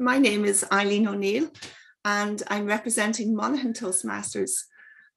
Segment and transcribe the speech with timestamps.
[0.00, 1.50] my name is Eileen O'Neill
[2.06, 4.52] and I'm representing Monaghan Toastmasters.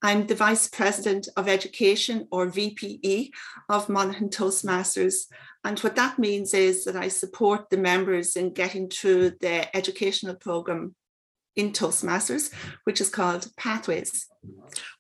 [0.01, 3.29] I'm the Vice President of Education or VPE
[3.69, 5.27] of Monaghan Toastmasters.
[5.63, 10.35] And what that means is that I support the members in getting through the educational
[10.35, 10.95] program
[11.55, 12.51] in Toastmasters,
[12.83, 14.27] which is called Pathways.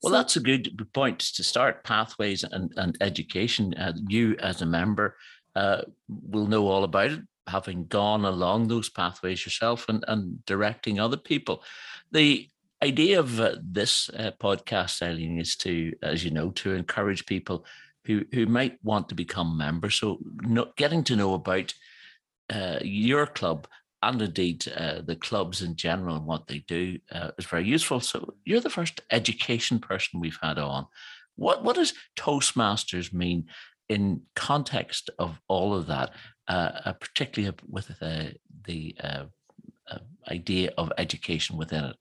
[0.01, 3.73] Well, so, that's a good point to start pathways and, and education.
[3.73, 5.17] Uh, you, as a member,
[5.57, 10.99] uh, will know all about it, having gone along those pathways yourself and, and directing
[10.99, 11.63] other people.
[12.11, 12.49] The
[12.83, 17.65] idea of uh, this uh, podcast, Eileen, is to, as you know, to encourage people
[18.05, 19.95] who who might want to become members.
[19.95, 20.19] So,
[20.75, 21.73] getting to know about
[22.49, 23.67] uh, your club
[24.01, 28.01] and indeed uh, the clubs in general and what they do uh, is very useful.
[28.01, 30.87] So, you're the first education person we've had on.
[31.35, 33.45] What what does Toastmasters mean
[33.89, 36.11] in context of all of that,
[36.47, 39.25] uh, uh particularly with the the uh,
[40.29, 41.95] idea of education within it?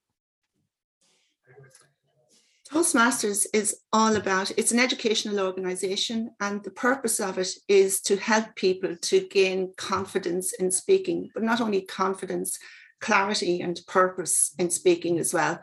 [2.72, 8.16] Toastmasters is all about it's an educational organization, and the purpose of it is to
[8.16, 12.58] help people to gain confidence in speaking, but not only confidence,
[12.98, 15.60] clarity, and purpose in speaking as well.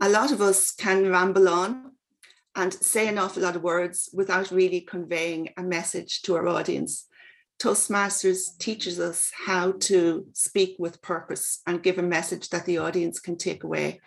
[0.00, 1.92] A lot of us can ramble on
[2.54, 7.06] and say an awful lot of words without really conveying a message to our audience.
[7.58, 13.18] Toastmasters teaches us how to speak with purpose and give a message that the audience
[13.18, 14.00] can take away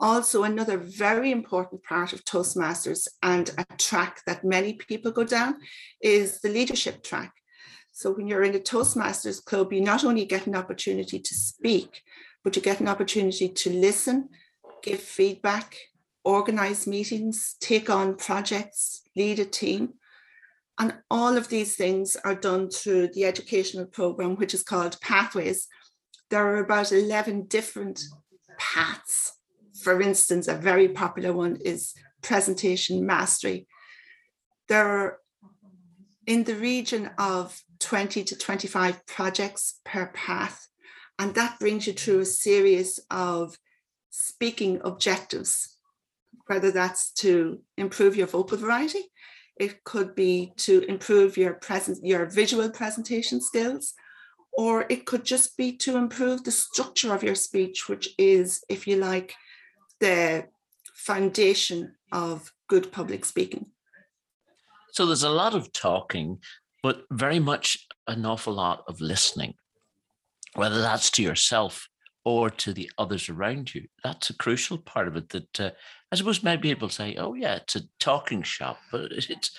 [0.00, 5.56] also another very important part of Toastmasters and a track that many people go down
[6.00, 7.32] is the leadership track.
[7.92, 12.02] So when you're in a Toastmasters club, you not only get an opportunity to speak,
[12.44, 14.28] but you get an opportunity to listen,
[14.82, 15.76] give feedback,
[16.24, 19.94] organize meetings, take on projects, lead a team.
[20.78, 25.66] And all of these things are done through the educational program, which is called Pathways.
[26.30, 28.00] There are about 11 different
[28.58, 29.38] paths
[29.78, 33.66] for instance, a very popular one is presentation mastery.
[34.68, 35.18] There are
[36.26, 40.68] in the region of 20 to 25 projects per path,
[41.18, 43.56] and that brings you through a series of
[44.10, 45.76] speaking objectives,
[46.46, 49.04] whether that's to improve your vocal variety,
[49.60, 53.94] it could be to improve your present your visual presentation skills,
[54.52, 58.86] or it could just be to improve the structure of your speech, which is, if
[58.86, 59.34] you like,
[60.00, 60.46] the
[60.94, 63.66] foundation of good public speaking.
[64.92, 66.38] So there's a lot of talking,
[66.82, 69.54] but very much an awful lot of listening,
[70.54, 71.88] whether that's to yourself
[72.28, 73.88] or to the others around you.
[74.04, 75.30] That's a crucial part of it.
[75.30, 75.70] That uh,
[76.12, 79.56] I suppose maybe people say, "Oh yeah, it's a talking shop," but it's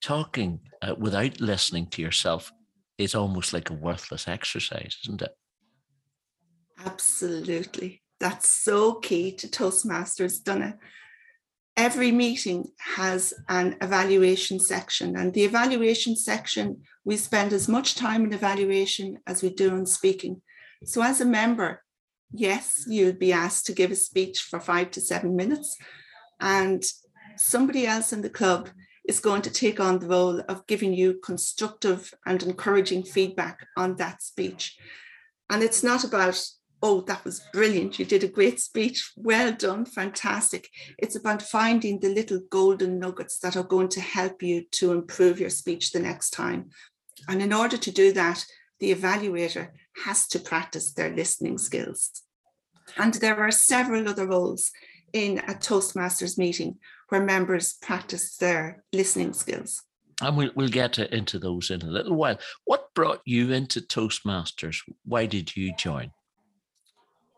[0.00, 2.52] talking uh, without listening to yourself
[2.96, 5.36] is almost like a worthless exercise, isn't it?
[6.84, 8.02] Absolutely.
[8.18, 10.78] That's so key to Toastmasters, Donagh.
[11.76, 12.64] Every meeting
[12.96, 19.18] has an evaluation section, and the evaluation section, we spend as much time in evaluation
[19.26, 20.40] as we do in speaking.
[20.84, 21.82] So, as a member,
[22.32, 25.76] yes, you'll be asked to give a speech for five to seven minutes,
[26.40, 26.84] and
[27.36, 28.70] somebody else in the club
[29.06, 33.96] is going to take on the role of giving you constructive and encouraging feedback on
[33.96, 34.76] that speech.
[35.48, 36.42] And it's not about
[36.82, 37.98] oh, that was brilliant.
[37.98, 39.12] You did a great speech.
[39.16, 39.84] Well done.
[39.86, 40.68] Fantastic.
[40.98, 45.40] It's about finding the little golden nuggets that are going to help you to improve
[45.40, 46.70] your speech the next time.
[47.28, 48.44] And in order to do that,
[48.78, 49.70] the evaluator
[50.04, 52.22] has to practice their listening skills.
[52.96, 54.70] And there are several other roles
[55.12, 59.82] in a Toastmasters meeting where members practice their listening skills.
[60.20, 62.38] And we'll, we'll get into those in a little while.
[62.64, 64.78] What brought you into Toastmasters?
[65.04, 66.12] Why did you join?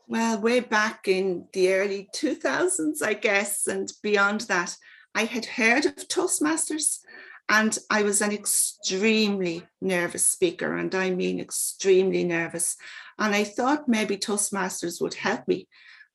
[0.06, 4.76] Well, way back in the early 2000s, I guess, and beyond that,
[5.14, 7.00] I had heard of Toastmasters
[7.48, 12.76] and I was an extremely nervous speaker, and I mean extremely nervous.
[13.18, 15.66] And I thought maybe Toastmasters would help me,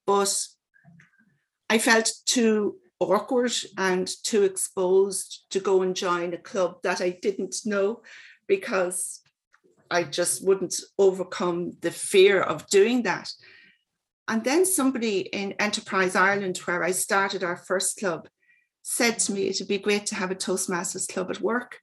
[0.06, 0.36] but
[1.70, 7.18] I felt too awkward and too exposed to go and join a club that I
[7.22, 8.02] didn't know
[8.48, 9.22] because
[9.90, 13.32] I just wouldn't overcome the fear of doing that.
[14.28, 18.28] And then somebody in Enterprise Ireland, where I started our first club,
[18.84, 21.80] said to me it'd be great to have a Toastmasters club at work.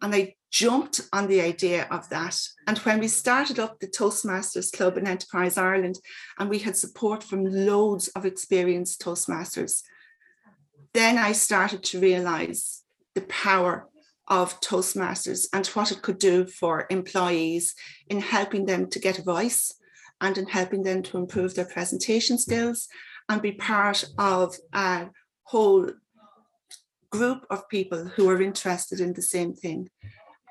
[0.00, 2.38] And I jumped on the idea of that.
[2.66, 5.98] And when we started up the Toastmasters Club in Enterprise Ireland,
[6.38, 9.82] and we had support from loads of experienced Toastmasters,
[10.92, 12.82] then I started to realize
[13.14, 13.88] the power
[14.28, 17.74] of Toastmasters and what it could do for employees
[18.08, 19.72] in helping them to get a voice
[20.20, 22.88] and in helping them to improve their presentation skills
[23.28, 25.08] and be part of a
[25.44, 25.90] whole
[27.12, 29.90] group of people who are interested in the same thing.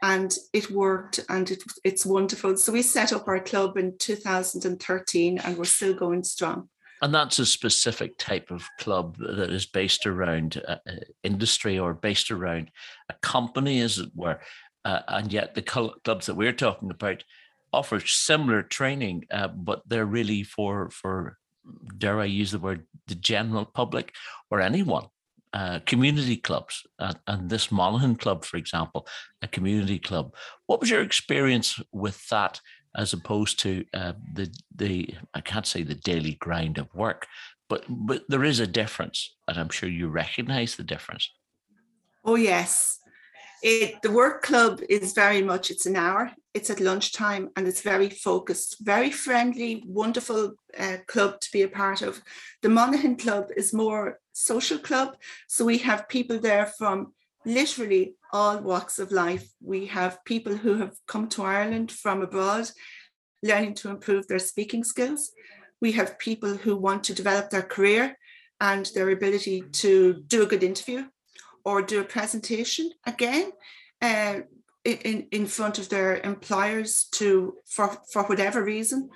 [0.03, 2.57] And it worked and it, it's wonderful.
[2.57, 6.69] So we set up our club in 2013 and we're still going strong.
[7.03, 10.91] And that's a specific type of club that is based around uh, uh
[11.23, 12.69] industry or based around
[13.09, 14.39] a company, as it were.
[14.85, 17.23] Uh, and yet, the clubs that we're talking about
[17.73, 21.37] offer similar training, uh, but they're really for for
[21.97, 24.13] dare I use the word the general public
[24.49, 25.07] or anyone.
[25.53, 29.06] Uh, community clubs uh, and this Monaghan club, for example,
[29.42, 30.33] a community club.
[30.68, 32.62] What was your experience with that
[32.95, 37.27] as opposed to uh, the the I can't say the daily grind of work,
[37.69, 41.30] but but there is a difference, and I'm sure you recognise the difference.
[42.24, 43.00] Oh yes,
[43.62, 47.81] it, the work club is very much it's an hour it's at lunchtime and it's
[47.81, 52.21] very focused very friendly wonderful uh, club to be a part of.
[52.62, 55.15] The monaghan club is more social club
[55.48, 57.13] so we have people there from
[57.45, 59.50] literally all walks of life.
[59.62, 62.69] We have people who have come to ireland from abroad
[63.44, 65.31] learning to improve their speaking skills.
[65.81, 68.18] We have people who want to develop their career
[68.59, 71.06] and their ability to do a good interview
[71.65, 73.51] or do a presentation again.
[74.01, 74.42] Uh,
[74.83, 79.10] in, in front of their employers to for, for whatever reason.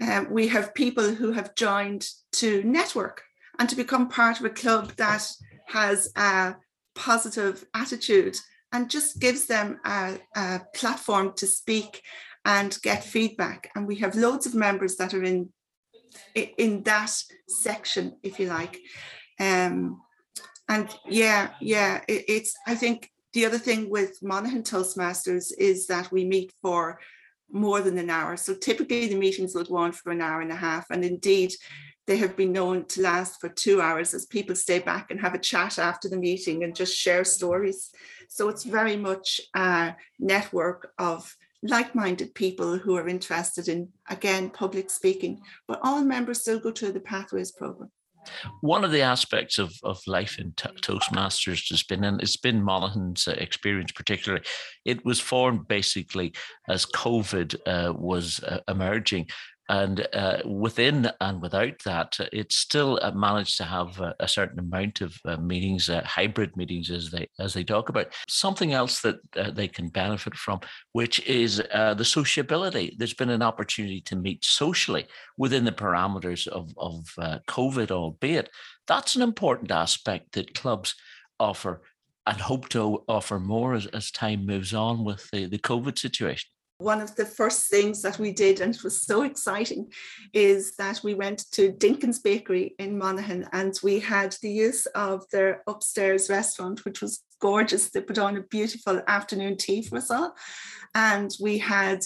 [0.00, 3.22] Uh, we have people who have joined to network
[3.58, 5.26] and to become part of a club that
[5.68, 6.54] has a
[6.94, 8.36] positive attitude
[8.72, 12.02] and just gives them a, a platform to speak
[12.44, 13.70] and get feedback.
[13.74, 15.50] And we have loads of members that are in
[16.34, 17.14] in that
[17.48, 18.78] section, if you like.
[19.38, 20.00] Um,
[20.68, 26.12] and yeah, yeah, it, it's, I think the other thing with Monaghan Toastmasters is that
[26.12, 27.00] we meet for
[27.50, 28.36] more than an hour.
[28.36, 30.86] So typically the meetings will go on for an hour and a half.
[30.90, 31.52] And indeed,
[32.06, 35.34] they have been known to last for two hours as people stay back and have
[35.34, 37.90] a chat after the meeting and just share stories.
[38.28, 44.90] So it's very much a network of like-minded people who are interested in, again, public
[44.90, 47.90] speaking, but all members still go through the Pathways program.
[48.60, 53.26] One of the aspects of, of life in Toastmasters has been, and it's been Monaghan's
[53.28, 54.44] uh, experience particularly,
[54.84, 56.32] it was formed basically
[56.68, 59.28] as COVID uh, was uh, emerging
[59.72, 64.58] and uh, within and without that, it still uh, managed to have a, a certain
[64.58, 68.12] amount of uh, meetings, uh, hybrid meetings, as they as they talk about.
[68.28, 70.60] Something else that uh, they can benefit from,
[70.92, 72.94] which is uh, the sociability.
[72.98, 75.06] There's been an opportunity to meet socially
[75.38, 77.06] within the parameters of of
[77.48, 78.50] COVID, albeit
[78.86, 80.94] that's an important aspect that clubs
[81.40, 81.80] offer
[82.26, 86.50] and hope to offer more as, as time moves on with the, the COVID situation
[86.82, 89.90] one of the first things that we did, and it was so exciting,
[90.32, 95.24] is that we went to Dinkin's Bakery in Monaghan and we had the use of
[95.30, 97.90] their upstairs restaurant, which was gorgeous.
[97.90, 100.34] They put on a beautiful afternoon tea for us all.
[100.94, 102.02] And we had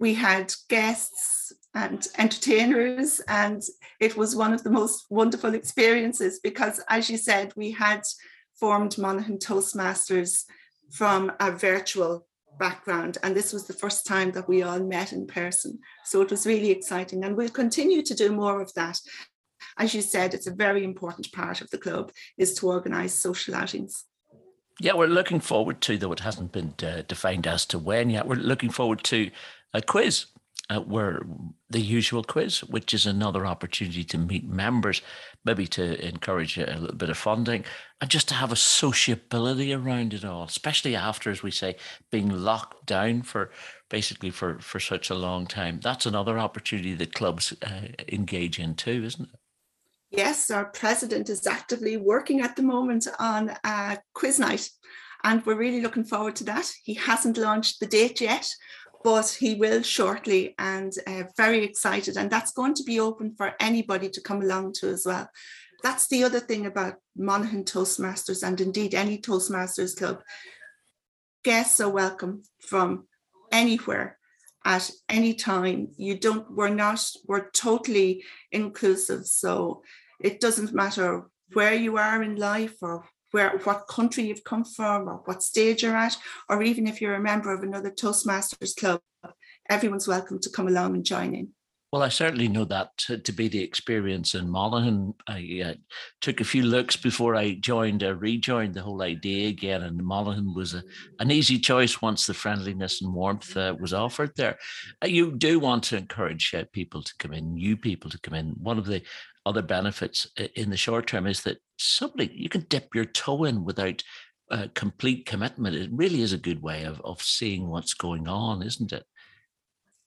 [0.00, 3.62] we had guests and entertainers, and
[3.98, 8.02] it was one of the most wonderful experiences because, as you said, we had
[8.54, 10.44] formed Monaghan Toastmasters
[10.90, 12.27] from a virtual
[12.58, 13.18] background.
[13.22, 15.78] And this was the first time that we all met in person.
[16.04, 17.24] So it was really exciting.
[17.24, 18.98] And we'll continue to do more of that.
[19.78, 23.54] As you said, it's a very important part of the club is to organise social
[23.54, 24.04] outings.
[24.80, 28.26] Yeah, we're looking forward to, though it hasn't been uh, defined as to when yet,
[28.26, 29.30] we're looking forward to
[29.74, 30.26] a quiz
[30.70, 31.22] uh, where
[31.70, 35.02] the usual quiz, which is another opportunity to meet members,
[35.44, 37.64] maybe to encourage a, a little bit of funding
[38.00, 41.76] and just to have a sociability around it all, especially after, as we say,
[42.10, 43.50] being locked down for
[43.88, 45.80] basically for, for such a long time.
[45.82, 49.40] That's another opportunity that clubs uh, engage in too, isn't it?
[50.10, 54.70] Yes, our president is actively working at the moment on a quiz night,
[55.22, 56.72] and we're really looking forward to that.
[56.82, 58.48] He hasn't launched the date yet,
[59.04, 62.16] but he will shortly and uh, very excited.
[62.16, 65.28] And that's going to be open for anybody to come along to as well.
[65.82, 70.20] That's the other thing about Monaghan Toastmasters and indeed any Toastmasters club.
[71.44, 73.06] Guests are welcome from
[73.52, 74.18] anywhere
[74.64, 75.88] at any time.
[75.96, 79.26] You don't, we're not, we're totally inclusive.
[79.26, 79.82] So
[80.20, 85.08] it doesn't matter where you are in life or where what country you've come from
[85.08, 86.16] or what stage you're at,
[86.48, 89.00] or even if you're a member of another Toastmasters club,
[89.68, 91.48] everyone's welcome to come along and join in.
[91.90, 95.14] Well, I certainly know that to, to be the experience in Monaghan.
[95.26, 95.74] I uh,
[96.20, 100.52] took a few looks before I joined, or rejoined the whole idea again, and Monaghan
[100.54, 100.82] was a,
[101.18, 104.58] an easy choice once the friendliness and warmth uh, was offered there.
[105.02, 108.34] Uh, you do want to encourage uh, people to come in, new people to come
[108.34, 108.48] in.
[108.60, 109.00] One of the
[109.48, 113.44] other benefits uh, in the short term is that somebody you can dip your toe
[113.44, 114.02] in without
[114.74, 115.76] complete commitment.
[115.76, 119.04] It really is a good way of, of seeing what's going on, isn't it?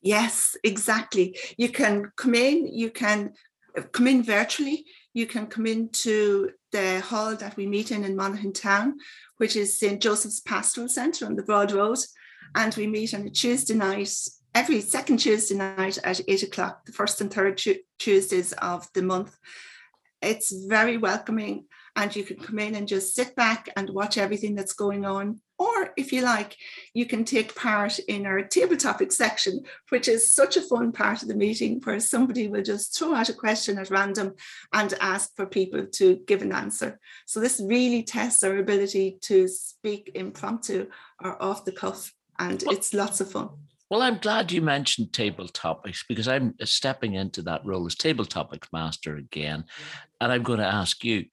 [0.01, 1.37] Yes, exactly.
[1.57, 3.33] You can come in, you can
[3.77, 8.15] uh, come in virtually, you can come into the hall that we meet in in
[8.15, 8.95] Monaghan Town,
[9.37, 10.01] which is St.
[10.01, 11.99] Joseph's Pastoral Centre on the Broad Road.
[12.55, 14.13] And we meet on a Tuesday night,
[14.53, 17.61] every second Tuesday night at eight o'clock, the first and third
[17.99, 19.37] Tuesdays of the month.
[20.21, 21.65] It's very welcoming,
[21.95, 25.41] and you can come in and just sit back and watch everything that's going on
[25.61, 26.57] or if you like,
[26.95, 31.21] you can take part in our table topic section, which is such a fun part
[31.21, 34.33] of the meeting where somebody will just throw out a question at random
[34.73, 36.99] and ask for people to give an answer.
[37.27, 40.87] So this really tests our ability to speak impromptu
[41.23, 43.49] or off the cuff, and it's lots of fun.
[43.91, 48.23] Well, I'm glad you mentioned table topics because I'm stepping into that role as table
[48.23, 49.65] topics master again.
[50.21, 51.25] And I'm going to ask you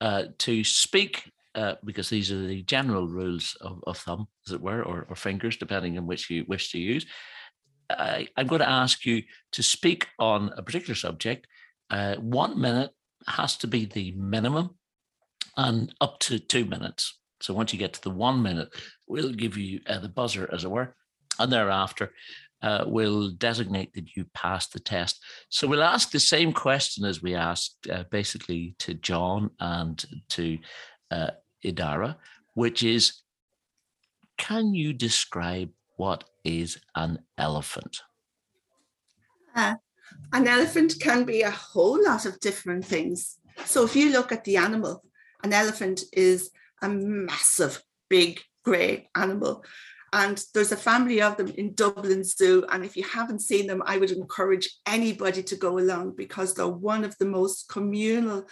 [0.00, 4.62] uh, to speak uh, because these are the general rules of, of thumb, as it
[4.62, 7.04] were, or, or, fingers, depending on which you wish to use.
[7.90, 11.46] I, am going to ask you to speak on a particular subject.
[11.90, 12.92] Uh, one minute
[13.26, 14.70] has to be the minimum,
[15.58, 17.18] and up to two minutes.
[17.42, 18.70] So once you get to the one minute,
[19.06, 20.94] we'll give you uh, the buzzer, as it were,
[21.38, 22.12] and thereafter
[22.62, 25.22] uh, will designate that you passed the test.
[25.48, 30.58] So we'll ask the same question as we asked uh, basically to John and to
[31.10, 31.30] uh,
[31.64, 32.16] Idara,
[32.54, 33.22] which is
[34.38, 38.02] can you describe what is an elephant?
[39.54, 39.76] Uh,
[40.32, 43.38] an elephant can be a whole lot of different things.
[43.64, 45.02] So if you look at the animal,
[45.42, 46.50] an elephant is
[46.82, 49.64] a massive, big, grey animal.
[50.12, 52.64] And there's a family of them in Dublin Zoo.
[52.70, 56.68] And if you haven't seen them, I would encourage anybody to go along because they're
[56.68, 58.46] one of the most communal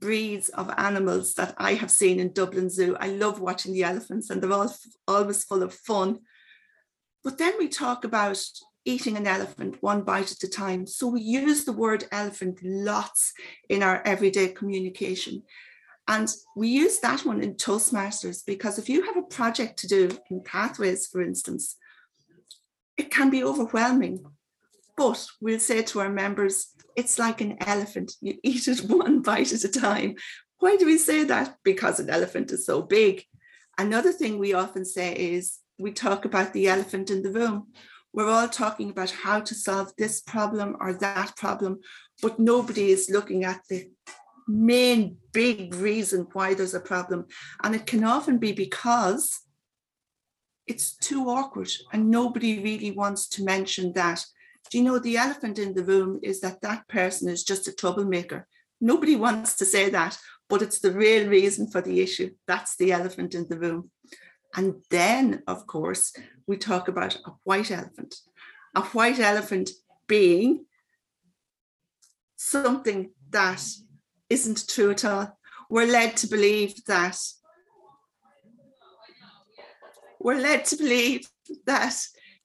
[0.00, 2.96] breeds of animals that I have seen in Dublin Zoo.
[2.98, 4.74] I love watching the elephants and they're all
[5.06, 6.20] always full of fun.
[7.24, 8.42] But then we talk about
[8.84, 10.86] eating an elephant one bite at a time.
[10.86, 13.32] So we use the word elephant lots
[13.68, 15.42] in our everyday communication.
[16.08, 20.10] And we use that one in Toastmasters because if you have a project to do
[20.30, 21.76] in Pathways, for instance,
[22.96, 24.24] it can be overwhelming.
[24.96, 28.14] But we'll say to our members, it's like an elephant.
[28.22, 30.16] You eat it one bite at a time.
[30.60, 31.56] Why do we say that?
[31.62, 33.24] Because an elephant is so big.
[33.76, 37.68] Another thing we often say is we talk about the elephant in the room.
[38.14, 41.80] We're all talking about how to solve this problem or that problem,
[42.22, 43.88] but nobody is looking at the
[44.48, 47.26] main big reason why there's a problem.
[47.62, 49.40] And it can often be because
[50.66, 54.24] it's too awkward and nobody really wants to mention that
[54.70, 57.72] do you know the elephant in the room is that that person is just a
[57.72, 58.46] troublemaker?
[58.80, 62.32] Nobody wants to say that, but it's the real reason for the issue.
[62.46, 63.90] That's the elephant in the room.
[64.54, 66.12] And then, of course,
[66.46, 68.16] we talk about a white elephant.
[68.74, 69.70] A white elephant
[70.06, 70.66] being
[72.36, 73.64] something that
[74.30, 75.38] isn't true at all.
[75.70, 77.18] We're led to believe that
[80.20, 81.28] we're led to believe
[81.66, 81.94] that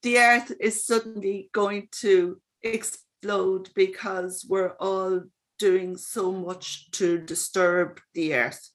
[0.04, 5.24] the earth is suddenly going to explode because we're all
[5.58, 8.70] doing so much to disturb the earth.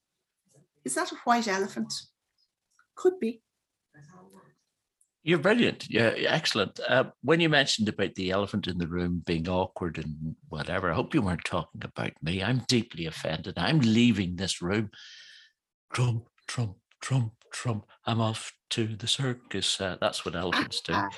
[0.85, 1.93] Is that a white elephant?
[2.97, 3.43] Could be.
[5.25, 5.90] You're brilliant.
[5.90, 6.80] Yeah, excellent.
[6.88, 10.94] Uh, when you mentioned about the elephant in the room being awkward and whatever, I
[10.94, 12.42] hope you weren't talking about me.
[12.42, 13.58] I'm deeply offended.
[13.58, 14.90] I'm leaving this room.
[15.92, 17.87] Trump, Trump, Trump, Trump.
[18.06, 19.80] I'm off to the circus.
[19.80, 20.94] Uh, that's what elephants do.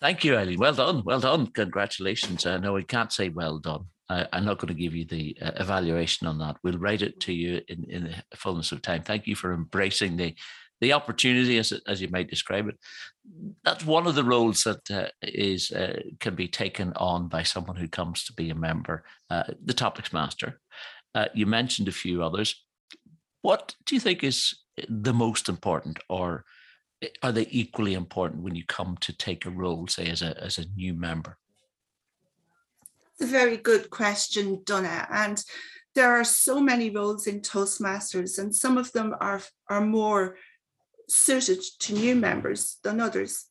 [0.00, 0.58] Thank you, Eileen.
[0.58, 1.02] Well done.
[1.04, 1.46] Well done.
[1.48, 2.44] Congratulations.
[2.44, 3.84] Uh, no, we can't say well done.
[4.08, 6.56] I, am not going to give you the uh, evaluation on that.
[6.64, 9.02] We'll write it to you in, in the fullness of time.
[9.02, 10.34] Thank you for embracing the
[10.80, 12.78] the opportunity, as as you might describe it.
[13.64, 17.76] That's one of the roles that uh, is uh, can be taken on by someone
[17.76, 20.60] who comes to be a member, uh, the topics master.
[21.14, 22.64] Uh, you mentioned a few others.
[23.42, 24.54] What do you think is
[24.88, 26.44] the most important, or
[27.22, 30.58] are they equally important when you come to take a role, say as a as
[30.58, 31.36] a new member?
[33.12, 35.06] It's a very good question, Donagh.
[35.10, 35.42] And
[35.94, 40.36] there are so many roles in Toastmasters, and some of them are are more
[41.10, 43.46] suited to new members than others.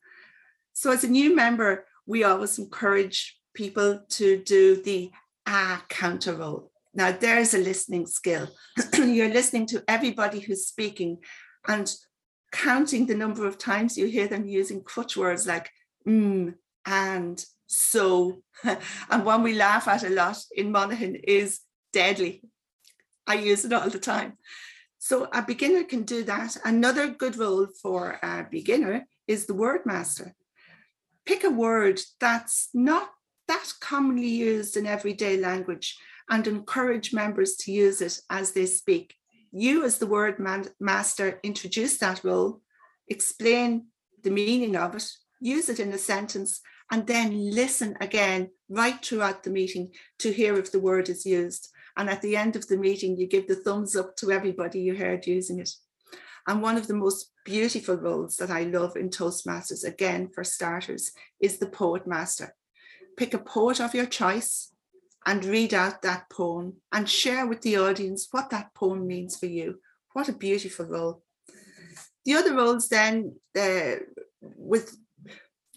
[0.73, 5.11] So, as a new member, we always encourage people to do the
[5.45, 6.71] ah counter role.
[6.93, 8.49] Now, there's a listening skill.
[8.97, 11.19] You're listening to everybody who's speaking
[11.67, 11.93] and
[12.51, 15.69] counting the number of times you hear them using crutch words like
[16.07, 16.53] mm,
[16.85, 18.41] and so.
[19.09, 21.59] and one we laugh at a lot in Monaghan is
[21.93, 22.41] deadly.
[23.27, 24.33] I use it all the time.
[24.99, 26.57] So a beginner can do that.
[26.65, 30.35] Another good role for a beginner is the word master.
[31.25, 33.09] Pick a word that's not
[33.47, 35.97] that commonly used in everyday language
[36.29, 39.15] and encourage members to use it as they speak.
[39.51, 42.61] You, as the word man- master, introduce that role,
[43.07, 43.87] explain
[44.21, 49.43] the meaning of it, use it in a sentence, and then listen again right throughout
[49.43, 51.69] the meeting to hear if the word is used.
[51.99, 54.95] And at the end of the meeting, you give the thumbs up to everybody you
[54.95, 55.69] heard using it.
[56.47, 61.11] And one of the most beautiful roles that I love in Toastmasters, again, for starters,
[61.41, 62.55] is the poet master.
[63.17, 64.71] Pick a poet of your choice
[65.25, 69.47] and read out that poem and share with the audience what that poem means for
[69.47, 69.81] you.
[70.13, 71.21] What a beautiful role.
[72.23, 73.95] The other roles, then, uh,
[74.39, 74.95] with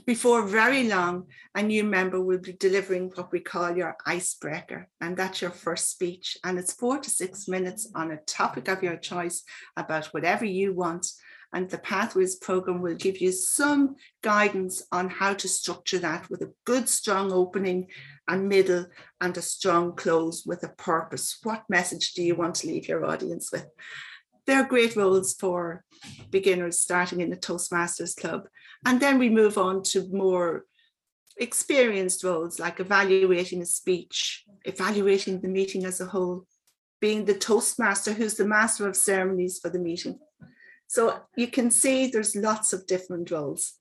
[0.07, 5.17] before very long, a new member will be delivering what we call your icebreaker, and
[5.17, 6.37] that's your first speech.
[6.45, 9.43] And it's four to six minutes on a topic of your choice
[9.77, 11.07] about whatever you want.
[11.55, 16.41] And the Pathways program will give you some guidance on how to structure that with
[16.41, 17.89] a good, strong opening
[18.27, 18.87] and middle
[19.21, 21.39] and a strong close with a purpose.
[21.43, 23.67] What message do you want to leave your audience with?
[24.47, 25.85] They're great roles for
[26.31, 28.49] beginners starting in the Toastmasters Club.
[28.85, 30.65] And then we move on to more
[31.39, 36.47] experienced roles like evaluating a speech, evaluating the meeting as a whole,
[37.01, 40.19] being the Toastmaster who's the master of ceremonies for the meeting.
[40.87, 43.75] So you can see there's lots of different roles.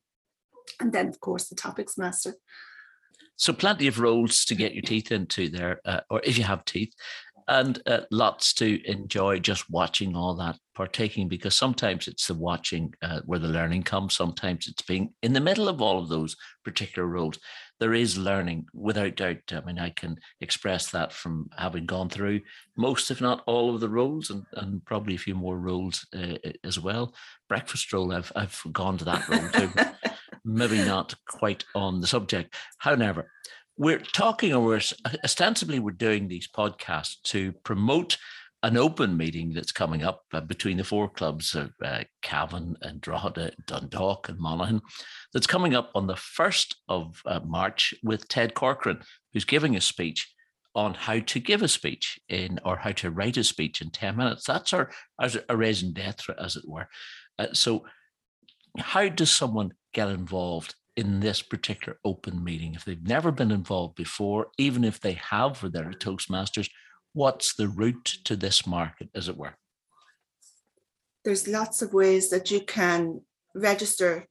[0.79, 2.35] And then, of course, the topics master.
[3.35, 6.63] So, plenty of roles to get your teeth into there, uh, or if you have
[6.63, 6.93] teeth
[7.51, 12.93] and uh, lots to enjoy just watching all that partaking because sometimes it's the watching
[13.01, 16.37] uh, where the learning comes sometimes it's being in the middle of all of those
[16.63, 17.37] particular roles
[17.81, 19.51] there is learning without doubt.
[19.51, 22.39] I mean i can express that from having gone through
[22.77, 26.37] most if not all of the roles and, and probably a few more roles uh,
[26.63, 27.13] as well.
[27.49, 29.69] Breakfast role i've, I've gone to that role too.
[30.45, 32.55] Maybe not quite on the subject.
[32.77, 33.29] However
[33.81, 34.81] we're talking or we're
[35.23, 38.15] ostensibly we're doing these podcasts to promote
[38.61, 43.01] an open meeting that's coming up uh, between the four clubs of uh, Cavan and
[43.01, 44.81] Drogheda, Dundalk and Monaghan
[45.33, 49.01] that's coming up on the 1st of uh, March with Ted Corcoran,
[49.33, 50.31] who's giving a speech
[50.75, 54.15] on how to give a speech in or how to write a speech in 10
[54.15, 54.45] minutes.
[54.45, 56.87] That's our, as a raison d'etre, as it were.
[57.39, 57.83] Uh, so
[58.77, 62.75] how does someone get involved in this particular open meeting.
[62.75, 66.69] If they've never been involved before, even if they have for their Toastmasters,
[67.13, 69.55] what's the route to this market, as it were?
[71.23, 73.21] There's lots of ways that you can
[73.53, 74.27] register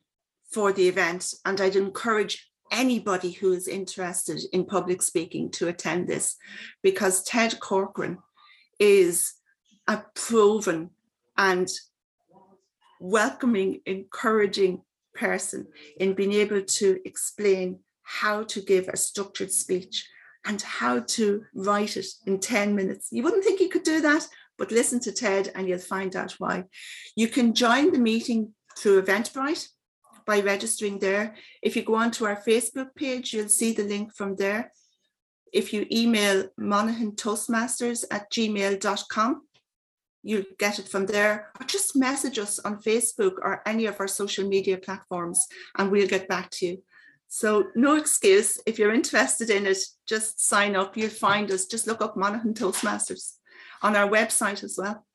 [0.53, 6.09] for the event, and I'd encourage anybody who is interested in public speaking to attend
[6.09, 6.37] this
[6.83, 8.19] because Ted Corcoran
[8.79, 9.35] is
[9.89, 10.91] a proven
[11.37, 11.69] and
[13.01, 14.83] welcoming, encouraging
[15.15, 15.67] person
[15.99, 20.09] in being able to explain how to give a structured speech
[20.45, 23.09] and how to write it in 10 minutes.
[23.13, 24.27] You wouldn't think you could do that,
[24.59, 26.65] but listen to Ted and you'll find out why.
[27.15, 29.69] You can join the meeting through Eventbrite
[30.27, 31.37] by registering there.
[31.63, 34.73] If you go onto our Facebook page, you'll see the link from there.
[35.53, 39.43] If you email Monaghan Toastmasters at gmail.com,
[40.23, 44.09] you'll get it from there, or just message us on Facebook or any of our
[44.09, 45.47] social media platforms,
[45.79, 46.83] and we'll get back to you.
[47.29, 48.59] So, no excuse.
[48.67, 50.97] If you're interested in it, just sign up.
[50.97, 51.67] You'll find us.
[51.67, 53.35] Just look up Monaghan Toastmasters
[53.83, 55.07] on our website as well.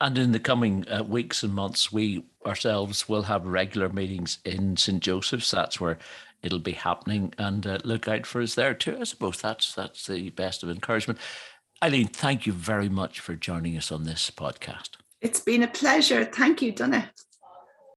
[0.00, 4.76] And in the coming uh, weeks and months, we ourselves will have regular meetings in
[4.76, 5.02] St.
[5.02, 5.50] Joseph's.
[5.50, 5.98] That's where
[6.42, 8.98] it'll be happening, and uh, look out for us there too.
[9.00, 11.18] I suppose that's that's the best of encouragement.
[11.82, 14.90] Eileen, thank you very much for joining us on this podcast.
[15.20, 16.24] It's been a pleasure.
[16.24, 17.08] Thank you, Donagh.